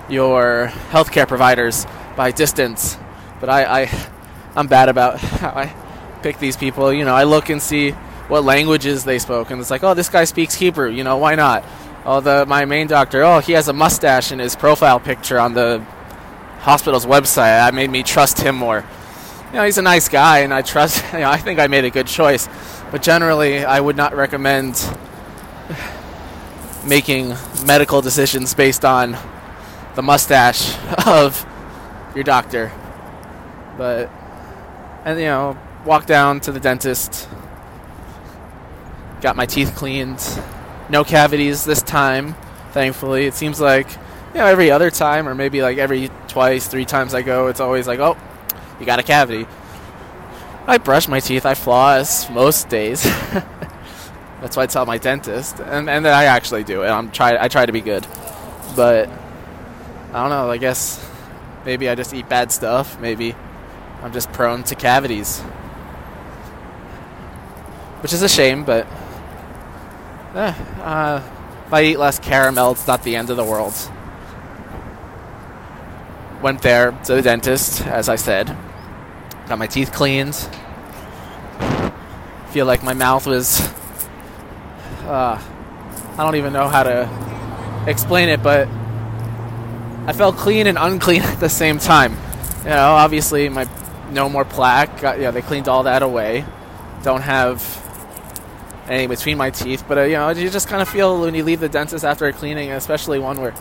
your 0.10 0.68
healthcare 0.92 1.28
providers 1.28 1.88
by 2.16 2.30
distance. 2.30 2.98
But 3.40 3.50
I, 3.50 3.82
I 3.82 4.10
I'm 4.56 4.68
bad 4.68 4.90
about 4.90 5.20
how 5.42 5.50
I 5.50 5.74
pick 6.22 6.38
these 6.38 6.56
people. 6.56 6.94
You 6.94 7.04
know, 7.04 7.16
I 7.16 7.24
look 7.24 7.50
and 7.50 7.60
see 7.60 7.96
what 8.32 8.46
languages 8.46 9.04
they 9.04 9.20
spoke, 9.20 9.52
and 9.52 9.60
it's 9.60 9.70
like, 9.70 9.84
oh, 9.84 9.94
this 9.94 10.08
guy 10.08 10.24
speaks 10.24 10.56
Hebrew. 10.56 10.90
You 10.90 11.04
know, 11.04 11.18
why 11.18 11.36
not? 11.36 11.66
Oh, 12.06 12.22
the 12.22 12.46
my 12.46 12.64
main 12.64 12.88
doctor. 12.88 13.24
Oh, 13.24 13.40
he 13.40 13.52
has 13.52 13.68
a 13.68 13.74
mustache 13.74 14.32
in 14.32 14.40
his 14.40 14.56
profile 14.56 15.02
picture 15.02 15.38
on 15.38 15.54
the 15.54 15.80
hospital's 16.60 17.06
website. 17.06 17.60
That 17.60 17.74
made 17.74 17.92
me 17.92 18.04
trust 18.04 18.40
him 18.40 18.56
more. 18.56 18.86
You 19.50 19.58
know, 19.58 19.66
he's 19.66 19.78
a 19.78 19.82
nice 19.82 20.08
guy, 20.08 20.40
and 20.40 20.54
I 20.54 20.62
trust. 20.62 21.04
You 21.14 21.20
know, 21.20 21.30
I 21.30 21.40
think 21.40 21.60
I 21.60 21.68
made 21.68 21.84
a 21.84 21.90
good 21.90 22.08
choice. 22.08 22.48
But 22.90 23.04
generally, 23.04 23.66
I 23.66 23.82
would 23.82 23.98
not 23.98 24.16
recommend 24.16 24.82
making 26.86 27.36
medical 27.66 28.02
decisions 28.02 28.54
based 28.54 28.86
on 28.86 29.18
the 29.96 30.02
mustache 30.02 30.74
of 31.06 31.46
your 32.16 32.24
doctor. 32.24 32.72
But 33.78 34.10
and 35.04 35.20
you 35.20 35.26
know, 35.26 35.58
walk 35.84 36.06
down 36.06 36.40
to 36.42 36.54
the 36.54 36.62
dentist. 36.62 37.28
Got 39.22 39.36
my 39.36 39.46
teeth 39.46 39.76
cleaned. 39.76 40.20
No 40.90 41.04
cavities 41.04 41.64
this 41.64 41.82
time, 41.82 42.36
thankfully. 42.72 43.26
It 43.26 43.36
seems 43.36 43.62
like 43.62 43.90
you 44.34 44.40
know 44.40 44.46
every 44.46 44.72
other 44.72 44.90
time, 44.90 45.28
or 45.28 45.36
maybe 45.36 45.62
like 45.62 45.78
every 45.78 46.10
twice, 46.28 46.68
three 46.68 46.86
times 46.86 47.14
I 47.14 47.22
go, 47.22 47.48
it's 47.48 47.60
always 47.60 47.88
like, 47.88 48.00
oh, 48.00 48.18
you 48.80 48.86
got 48.86 49.00
a 49.00 49.04
cavity. 49.04 49.46
I 50.68 50.80
brush 50.80 51.08
my 51.08 51.20
teeth. 51.20 51.46
I 51.46 51.54
floss 51.54 52.30
most 52.30 52.68
days. 52.68 53.04
That's 54.42 54.58
why 54.58 54.64
I 54.64 54.66
tell 54.66 54.88
my 54.88 54.98
dentist, 54.98 55.60
and 55.60 55.88
and 55.88 56.04
then 56.04 56.14
I 56.14 56.24
actually 56.24 56.64
do 56.64 56.82
it. 56.82 56.88
I'm 56.88 57.12
try 57.12 57.38
I 57.40 57.48
try 57.48 57.66
to 57.66 57.72
be 57.72 57.82
good, 57.82 58.08
but 58.76 59.08
I 60.14 60.22
don't 60.22 60.30
know. 60.30 60.50
I 60.50 60.58
guess 60.58 61.00
maybe 61.64 61.88
I 61.88 61.94
just 61.94 62.12
eat 62.12 62.28
bad 62.28 62.52
stuff. 62.52 63.00
Maybe 63.00 63.36
I'm 64.02 64.12
just 64.12 64.32
prone 64.34 64.64
to 64.64 64.76
cavities. 64.76 65.42
Which 68.02 68.14
is 68.14 68.24
a 68.24 68.30
shame, 68.30 68.64
but 68.64 68.88
eh, 70.36 70.54
uh, 70.82 71.22
if 71.68 71.74
I 71.74 71.84
eat 71.84 72.00
less 72.00 72.20
caramel, 72.20 72.72
it's 72.72 72.88
not 72.88 73.04
the 73.04 73.16
end 73.16 73.30
of 73.30 73.38
the 73.38 73.44
world. 73.44 73.74
Went 76.42 76.62
there 76.62 76.92
to 77.06 77.16
the 77.16 77.22
dentist, 77.22 77.86
as 77.86 78.10
I 78.10 78.16
said. 78.16 78.48
Got 79.48 79.60
my 79.60 79.68
teeth 79.68 79.92
cleaned. 79.92 80.36
Feel 82.52 82.66
like 82.66 82.84
my 82.84 82.94
mouth 82.94 83.28
was. 83.28 83.62
Uh, 85.06 85.42
I 86.18 86.18
don't 86.18 86.36
even 86.36 86.54
know 86.54 86.68
how 86.68 86.84
to 86.84 87.84
explain 87.88 88.30
it, 88.30 88.44
but 88.44 88.68
I 90.08 90.14
felt 90.14 90.36
clean 90.36 90.68
and 90.68 90.78
unclean 90.78 91.22
at 91.24 91.40
the 91.40 91.50
same 91.50 91.78
time. 91.78 92.14
You 92.64 92.70
know, 92.70 92.94
obviously 92.94 93.50
my 93.50 93.68
no 94.12 94.30
more 94.30 94.46
plaque. 94.46 95.00
Got, 95.02 95.20
yeah, 95.20 95.32
they 95.32 95.42
cleaned 95.42 95.68
all 95.68 95.84
that 95.84 96.04
away. 96.04 96.46
Don't 97.04 97.22
have 97.22 97.62
any 98.88 99.08
between 99.08 99.38
my 99.38 99.50
teeth, 99.50 99.84
but 99.88 99.98
uh, 99.98 100.02
you 100.04 100.14
know, 100.14 100.30
you 100.30 100.50
just 100.50 100.68
kind 100.68 100.82
of 100.82 100.90
feel 100.90 101.22
when 101.22 101.36
you 101.36 101.44
leave 101.44 101.60
the 101.60 101.70
dentist 101.70 102.04
after 102.04 102.26
a 102.28 102.34
cleaning, 102.34 102.72
especially 102.72 103.20
one 103.20 103.40
where 103.40 103.54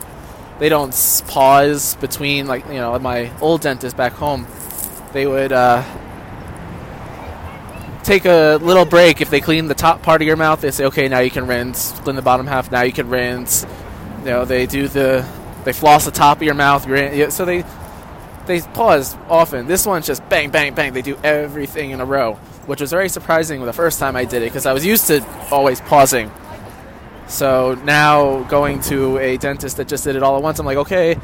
they 0.59 0.69
don't 0.69 0.93
pause 1.29 1.97
between, 1.97 2.47
like 2.47 2.67
you 2.67 2.75
know, 2.75 2.99
my 2.99 3.31
old 3.41 3.61
dentist 3.63 3.97
back 3.97 4.13
home, 4.13 4.47
they 5.13 5.27
would 5.27 5.53
uh, 5.53 5.83
take 8.03 8.25
a 8.25 8.59
little 8.61 8.85
break 8.85 9.21
if 9.21 9.31
they 9.31 9.41
clean 9.41 9.67
the 9.67 9.75
top 9.75 10.03
part 10.03 10.21
of 10.21 10.27
your 10.27 10.37
mouth. 10.37 10.61
They 10.61 10.71
say, 10.71 10.85
okay, 10.87 11.09
now 11.09 11.21
you 11.21 11.31
can 11.31 11.47
rinse. 11.47 11.93
Clean 12.01 12.17
the 12.17 12.23
bottom 12.23 12.47
half. 12.47 12.71
Now 12.71 12.83
you 12.83 12.93
can 12.93 13.09
rinse. 13.09 13.67
You 14.21 14.27
know, 14.27 14.45
they 14.45 14.67
do 14.67 14.89
the 14.89 15.27
they 15.65 15.73
floss 15.73 16.05
the 16.05 16.11
top 16.11 16.39
of 16.39 16.43
your 16.43 16.55
mouth. 16.55 16.85
So 17.33 17.45
they 17.45 17.65
they 18.51 18.61
pause 18.61 19.17
often. 19.29 19.67
This 19.67 19.87
one's 19.87 20.07
just 20.07 20.29
bang, 20.29 20.51
bang, 20.51 20.75
bang. 20.75 20.93
They 20.93 21.03
do 21.03 21.17
everything 21.23 21.91
in 21.91 22.01
a 22.01 22.05
row, 22.05 22.35
which 22.67 22.81
was 22.81 22.91
very 22.91 23.09
surprising 23.09 23.65
the 23.65 23.73
first 23.73 23.99
time 23.99 24.17
I 24.17 24.25
did 24.25 24.43
it 24.43 24.47
because 24.47 24.67
I 24.67 24.73
was 24.73 24.85
used 24.85 25.07
to 25.07 25.25
always 25.51 25.81
pausing. 25.81 26.31
So 27.29 27.75
now 27.85 28.43
going 28.45 28.81
to 28.83 29.19
a 29.19 29.37
dentist 29.37 29.77
that 29.77 29.87
just 29.87 30.03
did 30.03 30.17
it 30.17 30.23
all 30.23 30.37
at 30.37 30.43
once, 30.43 30.59
I'm 30.59 30.67
like, 30.67 30.79
okay, 30.79 31.15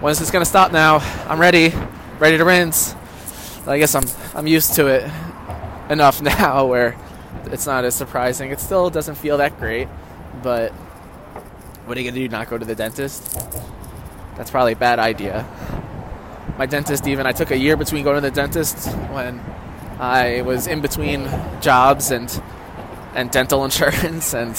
when 0.00 0.10
is 0.10 0.18
this 0.18 0.30
gonna 0.30 0.46
stop 0.46 0.72
now? 0.72 0.98
I'm 1.28 1.38
ready, 1.38 1.74
ready 2.18 2.38
to 2.38 2.44
rinse. 2.44 2.96
I 3.66 3.78
guess 3.78 3.94
I'm 3.94 4.04
I'm 4.34 4.46
used 4.46 4.74
to 4.74 4.86
it 4.86 5.10
enough 5.90 6.22
now 6.40 6.66
where 6.66 6.96
it's 7.46 7.66
not 7.66 7.84
as 7.84 7.94
surprising. 7.94 8.50
It 8.50 8.60
still 8.60 8.88
doesn't 8.88 9.16
feel 9.16 9.36
that 9.38 9.58
great, 9.58 9.88
but 10.42 10.72
what 11.84 11.98
are 11.98 12.00
you 12.00 12.10
gonna 12.10 12.20
do? 12.20 12.28
Not 12.28 12.48
go 12.48 12.56
to 12.56 12.64
the 12.64 12.74
dentist? 12.74 13.38
That's 14.36 14.50
probably 14.50 14.72
a 14.72 14.76
bad 14.76 14.98
idea. 14.98 15.46
My 16.58 16.66
dentist 16.66 17.06
even 17.06 17.26
I 17.26 17.32
took 17.32 17.50
a 17.50 17.56
year 17.56 17.76
between 17.76 18.04
going 18.04 18.16
to 18.16 18.20
the 18.20 18.30
dentist 18.30 18.88
when 19.10 19.40
I 19.98 20.42
was 20.42 20.66
in 20.66 20.80
between 20.80 21.28
jobs 21.60 22.10
and 22.10 22.42
and 23.14 23.30
dental 23.30 23.64
insurance 23.68 24.34
and 24.34 24.56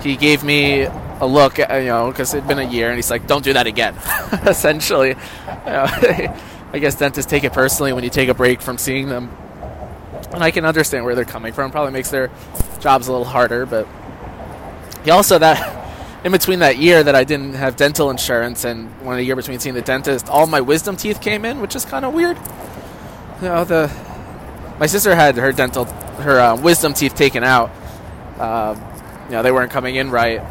he 0.00 0.16
gave 0.16 0.44
me 0.44 0.82
a 1.20 1.26
look, 1.26 1.58
uh, 1.58 1.74
you 1.74 1.86
know, 1.86 2.08
because 2.08 2.34
it'd 2.34 2.46
been 2.46 2.58
a 2.58 2.70
year, 2.70 2.88
and 2.88 2.96
he's 2.96 3.10
like, 3.10 3.26
"Don't 3.26 3.44
do 3.44 3.52
that 3.54 3.66
again." 3.66 3.94
Essentially, 4.46 5.10
you 5.10 5.14
know, 5.66 5.86
I 6.72 6.78
guess 6.78 6.94
dentists 6.94 7.30
take 7.30 7.44
it 7.44 7.52
personally 7.52 7.92
when 7.92 8.04
you 8.04 8.10
take 8.10 8.28
a 8.28 8.34
break 8.34 8.60
from 8.60 8.78
seeing 8.78 9.08
them, 9.08 9.30
and 10.32 10.42
I 10.42 10.50
can 10.50 10.64
understand 10.64 11.04
where 11.04 11.14
they're 11.14 11.24
coming 11.24 11.52
from. 11.52 11.70
Probably 11.70 11.92
makes 11.92 12.10
their 12.10 12.30
jobs 12.80 13.08
a 13.08 13.12
little 13.12 13.26
harder, 13.26 13.66
but 13.66 13.88
he 15.04 15.10
also 15.10 15.38
that 15.38 15.75
in 16.26 16.32
between 16.32 16.58
that 16.58 16.76
year 16.76 17.04
that 17.04 17.14
I 17.14 17.22
didn't 17.22 17.54
have 17.54 17.76
dental 17.76 18.10
insurance 18.10 18.64
and 18.64 18.88
one 19.06 19.24
year 19.24 19.36
between 19.36 19.60
seeing 19.60 19.76
the 19.76 19.80
dentist, 19.80 20.28
all 20.28 20.48
my 20.48 20.60
wisdom 20.60 20.96
teeth 20.96 21.20
came 21.20 21.44
in, 21.44 21.60
which 21.60 21.76
is 21.76 21.84
kind 21.84 22.04
of 22.04 22.12
weird. 22.14 22.36
You 23.40 23.48
know, 23.48 23.64
the 23.64 23.88
my 24.80 24.86
sister 24.86 25.14
had 25.14 25.36
her 25.36 25.52
dental 25.52 25.84
her 25.84 26.40
uh, 26.40 26.56
wisdom 26.56 26.94
teeth 26.94 27.14
taken 27.14 27.44
out. 27.44 27.70
Uh, 28.40 28.74
you 29.26 29.32
know, 29.36 29.44
they 29.44 29.52
weren't 29.52 29.70
coming 29.70 29.94
in 29.94 30.10
right. 30.10 30.42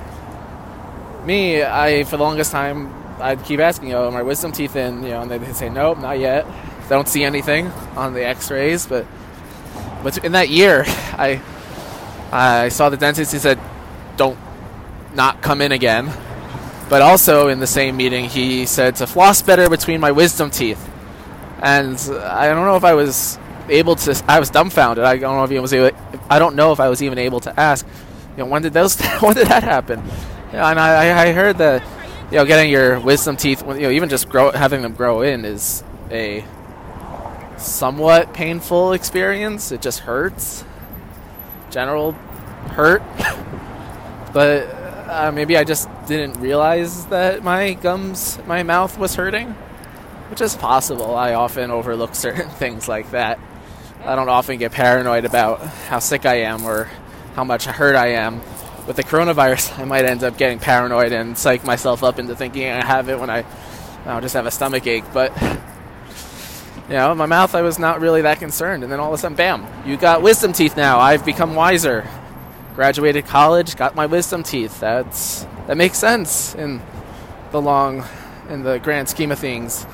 Me, 1.25 1.62
I 1.62 2.05
for 2.05 2.15
the 2.15 2.24
longest 2.24 2.53
time 2.53 2.94
I'd 3.20 3.44
keep 3.44 3.60
asking, 3.60 3.94
"Oh, 3.94 4.10
my 4.12 4.22
wisdom 4.22 4.53
teeth 4.53 4.77
in?" 4.77 5.03
You 5.03 5.10
know, 5.10 5.22
and 5.24 5.29
they'd 5.29 5.55
say, 5.55 5.67
"Nope, 5.67 5.98
not 5.98 6.20
yet. 6.20 6.46
Don't 6.88 7.10
see 7.10 7.25
anything 7.25 7.67
on 7.98 8.13
the 8.13 8.25
X-rays." 8.25 8.88
But 8.88 9.05
but 10.03 10.24
in 10.24 10.32
that 10.32 10.48
year, 10.48 10.86
I 10.88 11.41
I 12.32 12.70
saw 12.70 12.88
the 12.88 12.98
dentist. 12.98 13.34
He 13.34 13.39
said, 13.39 13.60
"Don't 14.15 14.38
not 15.16 15.42
come 15.42 15.62
in 15.62 15.72
again." 15.72 16.12
But 16.90 17.02
also 17.02 17.48
in 17.48 17.60
the 17.60 17.68
same 17.68 17.98
meeting, 17.98 18.26
he 18.26 18.66
said 18.66 18.98
to 18.98 19.08
floss 19.08 19.42
better 19.42 19.70
between 19.70 20.00
my 20.00 20.12
wisdom 20.12 20.52
teeth. 20.52 20.90
And 21.62 21.96
I 22.22 22.48
don't 22.48 22.66
know 22.66 22.76
if 22.76 22.84
I 22.84 22.94
was 22.94 23.40
able 23.70 23.96
to. 23.96 24.24
I 24.28 24.40
was 24.40 24.50
dumbfounded. 24.50 25.04
I 25.04 25.18
don't 25.18 25.36
know 25.36 25.44
if 25.44 25.50
he 25.50 25.60
was. 25.60 25.74
Able, 25.74 25.98
I 26.30 26.38
don't 26.38 26.56
know 26.56 26.72
if 26.72 26.80
I 26.80 26.90
was 26.90 27.02
even 27.02 27.18
able 27.18 27.40
to 27.42 27.60
ask. 27.60 27.86
You 28.38 28.44
know, 28.44 28.46
when 28.46 28.62
did 28.62 28.74
those? 28.74 29.00
when 29.20 29.34
did 29.34 29.48
that 29.48 29.64
happen? 29.64 30.04
Yeah, 30.54 30.70
and 30.70 30.80
I, 30.80 31.28
I 31.28 31.32
heard 31.32 31.58
that 31.58 31.84
you 32.32 32.38
know 32.38 32.46
getting 32.46 32.70
your 32.70 33.00
wisdom 33.00 33.36
teeth, 33.36 33.64
you 33.68 33.82
know, 33.82 33.90
even 33.90 34.10
just 34.10 34.30
grow 34.30 34.52
having 34.52 34.82
them 34.84 34.94
grow 34.94 35.22
in 35.22 35.44
is 35.44 35.84
a 36.12 36.46
somewhat 37.58 38.34
painful 38.34 38.94
experience. 38.94 39.72
It 39.72 39.82
just 39.82 40.00
hurts. 40.02 40.64
General 41.72 42.12
hurt. 42.72 43.02
but 44.34 44.85
uh, 45.08 45.32
maybe 45.32 45.58
I 45.58 45.64
just 45.64 45.90
didn't 46.08 46.40
realize 46.40 47.06
that 47.08 47.44
my 47.44 47.74
gums, 47.74 48.40
my 48.48 48.64
mouth 48.64 48.98
was 48.98 49.16
hurting, 49.16 49.50
which 50.30 50.42
is 50.42 50.56
possible. 50.56 51.16
I 51.16 51.34
often 51.34 51.72
overlook 51.72 52.16
certain 52.16 52.50
things 52.50 52.88
like 52.88 53.12
that. 53.12 53.40
I 54.04 54.16
don't 54.16 54.30
often 54.30 54.58
get 54.58 54.72
paranoid 54.72 55.26
about 55.26 55.62
how 55.62 56.00
sick 56.00 56.26
I 56.26 56.42
am 56.42 56.64
or 56.66 56.90
how 57.34 57.44
much 57.44 57.66
hurt 57.66 57.96
I 57.96 58.10
am. 58.10 58.42
With 58.88 58.98
the 58.98 59.04
coronavirus, 59.04 59.80
I 59.80 59.86
might 59.86 60.06
end 60.06 60.24
up 60.24 60.38
getting 60.38 60.60
paranoid 60.60 61.12
and 61.12 61.36
psych 61.36 61.64
myself 61.64 62.04
up 62.04 62.20
into 62.20 62.36
thinking 62.36 62.68
I 62.70 62.86
have 62.86 63.10
it 63.10 63.20
when 63.20 63.32
I, 63.32 63.44
I 64.06 64.20
just 64.20 64.36
have 64.36 64.46
a 64.46 64.52
stomach 64.52 64.86
ache. 64.86 65.06
But 65.12 65.36
you 66.88 66.94
know, 66.94 67.16
my 67.16 67.26
mouth, 67.26 67.56
I 67.56 67.64
was 67.64 67.80
not 67.80 68.00
really 68.00 68.22
that 68.22 68.38
concerned. 68.38 68.84
And 68.84 68.92
then 68.92 69.00
all 69.00 69.08
of 69.08 69.16
a 69.16 69.18
sudden, 69.18 69.36
bam, 69.36 69.66
you 69.88 69.98
got 69.98 70.22
wisdom 70.22 70.53
teeth 70.53 70.77
now. 70.77 71.00
I've 71.00 71.25
become 71.25 71.56
wiser. 71.56 72.08
Graduated 72.75 73.25
college, 73.25 73.77
got 73.77 73.96
my 73.96 74.05
wisdom 74.05 74.44
teeth. 74.44 74.81
That's 74.81 75.48
that 75.68 75.77
makes 75.77 75.98
sense 75.98 76.53
in 76.55 76.81
the 77.51 77.61
long, 77.61 78.03
in 78.50 78.64
the 78.64 78.79
grand 78.79 79.07
scheme 79.07 79.31
of 79.31 79.40
things. 79.40 79.85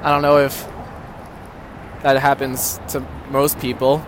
I 0.00 0.10
don't 0.10 0.22
know 0.22 0.38
if 0.38 0.66
that 2.02 2.18
happens 2.18 2.80
to 2.88 3.06
most 3.30 3.58
people. 3.60 4.04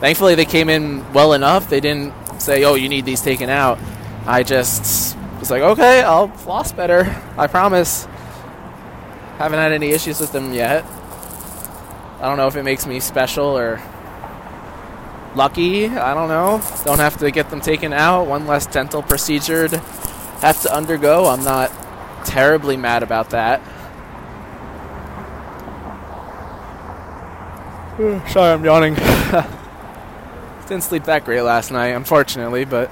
Thankfully, 0.00 0.34
they 0.34 0.46
came 0.46 0.70
in 0.70 1.12
well 1.12 1.34
enough. 1.34 1.68
They 1.68 1.80
didn't 1.80 2.14
say, 2.40 2.64
"Oh, 2.64 2.74
you 2.74 2.88
need 2.88 3.04
these 3.04 3.20
taken 3.20 3.50
out." 3.50 3.78
I 4.26 4.42
just 4.42 5.16
was 5.40 5.50
like, 5.50 5.62
"Okay, 5.62 6.02
I'll 6.02 6.28
floss 6.28 6.72
better. 6.72 7.14
I 7.36 7.48
promise." 7.48 8.08
Haven't 9.36 9.58
had 9.58 9.72
any 9.72 9.90
issues 9.90 10.20
with 10.20 10.32
them 10.32 10.54
yet. 10.54 10.84
I 12.18 12.24
don't 12.28 12.38
know 12.38 12.46
if 12.46 12.56
it 12.56 12.62
makes 12.62 12.86
me 12.86 12.98
special 12.98 13.58
or 13.58 13.80
lucky. 15.34 15.86
I 15.86 16.14
don't 16.14 16.28
know. 16.28 16.62
Don't 16.84 16.98
have 16.98 17.18
to 17.18 17.30
get 17.30 17.50
them 17.50 17.60
taken 17.60 17.92
out. 17.92 18.26
One 18.26 18.46
less 18.46 18.66
dental 18.66 19.02
procedure 19.02 19.68
to 19.68 19.78
have 19.78 20.60
to 20.62 20.74
undergo. 20.74 21.26
I'm 21.26 21.44
not 21.44 21.70
terribly 22.24 22.76
mad 22.76 23.02
about 23.02 23.30
that. 23.30 23.60
Sorry, 27.98 28.52
I'm 28.52 28.64
yawning. 28.64 28.94
Didn't 30.68 30.82
sleep 30.82 31.04
that 31.04 31.24
great 31.24 31.42
last 31.42 31.70
night, 31.70 31.88
unfortunately, 31.88 32.64
but 32.64 32.90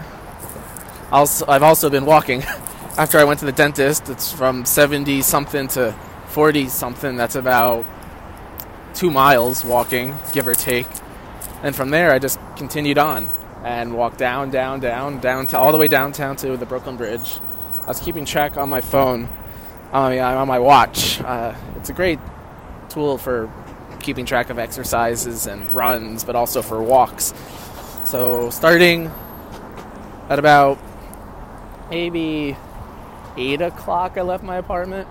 also, 1.10 1.46
I've 1.48 1.62
also 1.62 1.88
been 1.90 2.04
walking. 2.04 2.42
After 2.98 3.18
I 3.18 3.24
went 3.24 3.40
to 3.40 3.46
the 3.46 3.52
dentist, 3.52 4.08
it's 4.08 4.30
from 4.32 4.64
70 4.64 5.22
something 5.22 5.68
to 5.68 5.94
40 6.28 6.68
something. 6.68 7.16
That's 7.16 7.34
about 7.34 7.86
two 8.94 9.10
miles 9.10 9.64
walking, 9.64 10.16
give 10.32 10.46
or 10.46 10.54
take. 10.54 10.86
And 11.62 11.76
from 11.76 11.90
there, 11.90 12.12
I 12.12 12.18
just 12.18 12.38
continued 12.56 12.98
on 12.98 13.28
and 13.64 13.94
walked 13.94 14.18
down, 14.18 14.50
down, 14.50 14.80
down, 14.80 15.20
down 15.20 15.46
to 15.48 15.58
all 15.58 15.72
the 15.72 15.78
way 15.78 15.88
downtown 15.88 16.36
to 16.36 16.56
the 16.56 16.64
Brooklyn 16.64 16.96
Bridge. 16.96 17.38
I 17.82 17.86
was 17.88 18.00
keeping 18.00 18.24
track 18.24 18.56
on 18.56 18.68
my 18.68 18.80
phone, 18.80 19.28
on 19.92 20.16
my, 20.16 20.20
on 20.20 20.48
my 20.48 20.58
watch. 20.58 21.20
Uh, 21.20 21.54
it's 21.76 21.90
a 21.90 21.92
great 21.92 22.18
tool 22.88 23.18
for 23.18 23.52
keeping 24.00 24.24
track 24.24 24.48
of 24.48 24.58
exercises 24.58 25.46
and 25.46 25.68
runs, 25.74 26.24
but 26.24 26.34
also 26.34 26.62
for 26.62 26.82
walks. 26.82 27.34
So 28.04 28.48
starting 28.50 29.10
at 30.30 30.38
about 30.38 30.78
maybe 31.90 32.56
eight 33.36 33.60
o'clock, 33.60 34.16
I 34.16 34.22
left 34.22 34.42
my 34.42 34.56
apartment. 34.56 35.08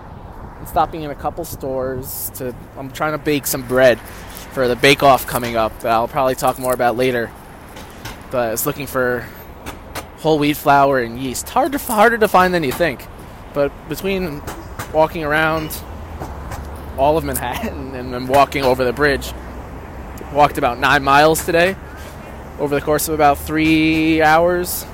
Stopping 0.66 1.02
in 1.04 1.10
a 1.10 1.14
couple 1.14 1.42
stores 1.46 2.30
to. 2.34 2.54
I'm 2.76 2.90
trying 2.90 3.12
to 3.12 3.18
bake 3.18 3.46
some 3.46 3.66
bread 3.66 3.98
for 4.52 4.66
the 4.68 4.76
bake 4.76 5.02
off 5.02 5.26
coming 5.26 5.56
up. 5.56 5.84
I'll 5.84 6.08
probably 6.08 6.34
talk 6.34 6.58
more 6.58 6.72
about 6.72 6.96
later. 6.96 7.30
But 8.30 8.48
I 8.48 8.50
was 8.50 8.66
looking 8.66 8.86
for 8.86 9.26
whole 10.18 10.38
wheat 10.38 10.56
flour 10.56 10.98
and 10.98 11.18
yeast. 11.18 11.48
Hard 11.48 11.72
to, 11.72 11.78
harder 11.78 12.18
to 12.18 12.28
find 12.28 12.52
than 12.52 12.62
you 12.62 12.72
think. 12.72 13.04
But 13.54 13.72
between 13.88 14.42
walking 14.92 15.24
around 15.24 15.80
all 16.98 17.16
of 17.16 17.24
Manhattan 17.24 17.94
and 17.94 18.12
then 18.12 18.26
walking 18.26 18.64
over 18.64 18.84
the 18.84 18.92
bridge, 18.92 19.32
walked 20.32 20.58
about 20.58 20.78
nine 20.78 21.02
miles 21.02 21.44
today 21.44 21.76
over 22.58 22.74
the 22.74 22.80
course 22.80 23.08
of 23.08 23.14
about 23.14 23.38
three 23.38 24.20
hours. 24.22 24.84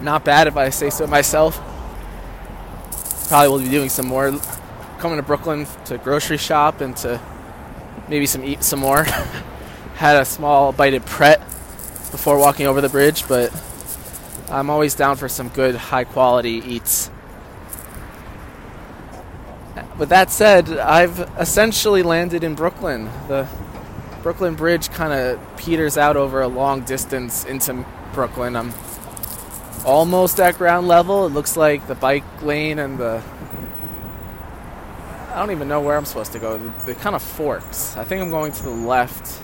Not 0.00 0.24
bad 0.24 0.46
if 0.46 0.56
I 0.56 0.70
say 0.70 0.90
so 0.90 1.06
myself. 1.06 1.56
Probably 3.28 3.48
will 3.48 3.58
be 3.58 3.70
doing 3.70 3.88
some 3.88 4.06
more. 4.06 4.38
Coming 4.98 5.18
to 5.18 5.22
Brooklyn 5.22 5.66
to 5.86 5.98
grocery 5.98 6.38
shop 6.38 6.80
and 6.80 6.96
to 6.98 7.20
maybe 8.08 8.26
some 8.26 8.44
eat 8.44 8.62
some 8.62 8.80
more. 8.80 9.04
Had 9.94 10.16
a 10.16 10.24
small 10.24 10.72
bite 10.72 10.94
of 10.94 11.06
Pret 11.06 11.40
before 12.10 12.38
walking 12.38 12.66
over 12.66 12.80
the 12.80 12.88
bridge, 12.88 13.26
but 13.28 13.52
I'm 14.48 14.70
always 14.70 14.94
down 14.94 15.16
for 15.16 15.28
some 15.28 15.48
good 15.48 15.74
high 15.74 16.04
quality 16.04 16.62
eats. 16.64 17.10
With 19.98 20.10
that 20.10 20.30
said, 20.30 20.70
I've 20.70 21.18
essentially 21.38 22.02
landed 22.02 22.44
in 22.44 22.54
Brooklyn. 22.54 23.10
The 23.28 23.48
Brooklyn 24.22 24.54
Bridge 24.54 24.90
kind 24.90 25.12
of 25.12 25.56
peters 25.56 25.96
out 25.96 26.16
over 26.16 26.42
a 26.42 26.48
long 26.48 26.82
distance 26.82 27.44
into 27.44 27.84
Brooklyn. 28.12 28.56
I'm 28.56 28.74
almost 29.84 30.40
at 30.40 30.58
ground 30.58 30.88
level. 30.88 31.26
It 31.26 31.32
looks 31.32 31.56
like 31.56 31.86
the 31.86 31.94
bike 31.94 32.24
lane 32.42 32.78
and 32.78 32.98
the 32.98 33.22
I 35.36 35.40
don't 35.40 35.50
even 35.50 35.68
know 35.68 35.82
where 35.82 35.98
I'm 35.98 36.06
supposed 36.06 36.32
to 36.32 36.38
go. 36.38 36.56
The 36.86 36.94
kind 36.94 37.14
of 37.14 37.22
forks. 37.22 37.94
I 37.94 38.04
think 38.04 38.22
I'm 38.22 38.30
going 38.30 38.52
to 38.52 38.62
the 38.62 38.70
left. 38.70 39.42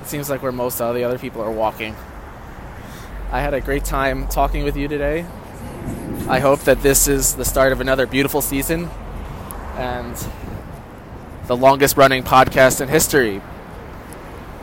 It 0.00 0.06
seems 0.06 0.30
like 0.30 0.44
where 0.44 0.52
most 0.52 0.80
of 0.80 0.94
the 0.94 1.02
other 1.02 1.18
people 1.18 1.42
are 1.42 1.50
walking. 1.50 1.96
I 3.32 3.40
had 3.40 3.52
a 3.52 3.60
great 3.60 3.84
time 3.84 4.28
talking 4.28 4.62
with 4.62 4.76
you 4.76 4.86
today. 4.86 5.26
I 6.28 6.38
hope 6.38 6.60
that 6.60 6.82
this 6.82 7.08
is 7.08 7.34
the 7.34 7.44
start 7.44 7.72
of 7.72 7.80
another 7.80 8.06
beautiful 8.06 8.40
season 8.40 8.88
and 9.74 10.14
the 11.48 11.56
longest 11.56 11.96
running 11.96 12.22
podcast 12.22 12.80
in 12.80 12.88
history. 12.88 13.42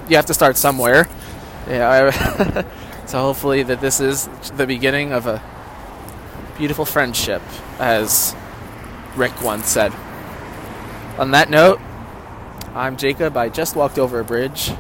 You 0.07 0.15
have 0.15 0.27
to 0.27 0.33
start 0.33 0.55
somewhere. 0.55 1.09
Yeah, 1.67 2.11
I, 2.15 2.61
So 3.07 3.19
hopefully 3.19 3.63
that 3.63 3.79
this 3.79 4.01
is 4.01 4.27
the 4.57 4.67
beginning 4.67 5.13
of 5.13 5.27
a 5.27 5.41
beautiful 6.57 6.83
friendship, 6.83 7.41
as 7.79 8.35
Rick 9.17 9.41
once 9.41 9.67
said. 9.67 9.91
On 11.17 11.31
that 11.31 11.49
note, 11.49 11.81
I'm 12.75 12.95
Jacob. 12.95 13.35
I 13.35 13.49
just 13.49 13.75
walked 13.75 13.97
over 13.97 14.19
a 14.19 14.23
bridge. 14.23 14.71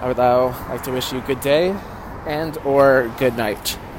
I 0.00 0.06
would 0.06 0.16
now 0.16 0.56
like 0.68 0.84
to 0.84 0.92
wish 0.92 1.12
you 1.12 1.20
good 1.22 1.40
day 1.40 1.76
and 2.26 2.56
or 2.58 3.12
good 3.18 3.36
night. 3.36 3.76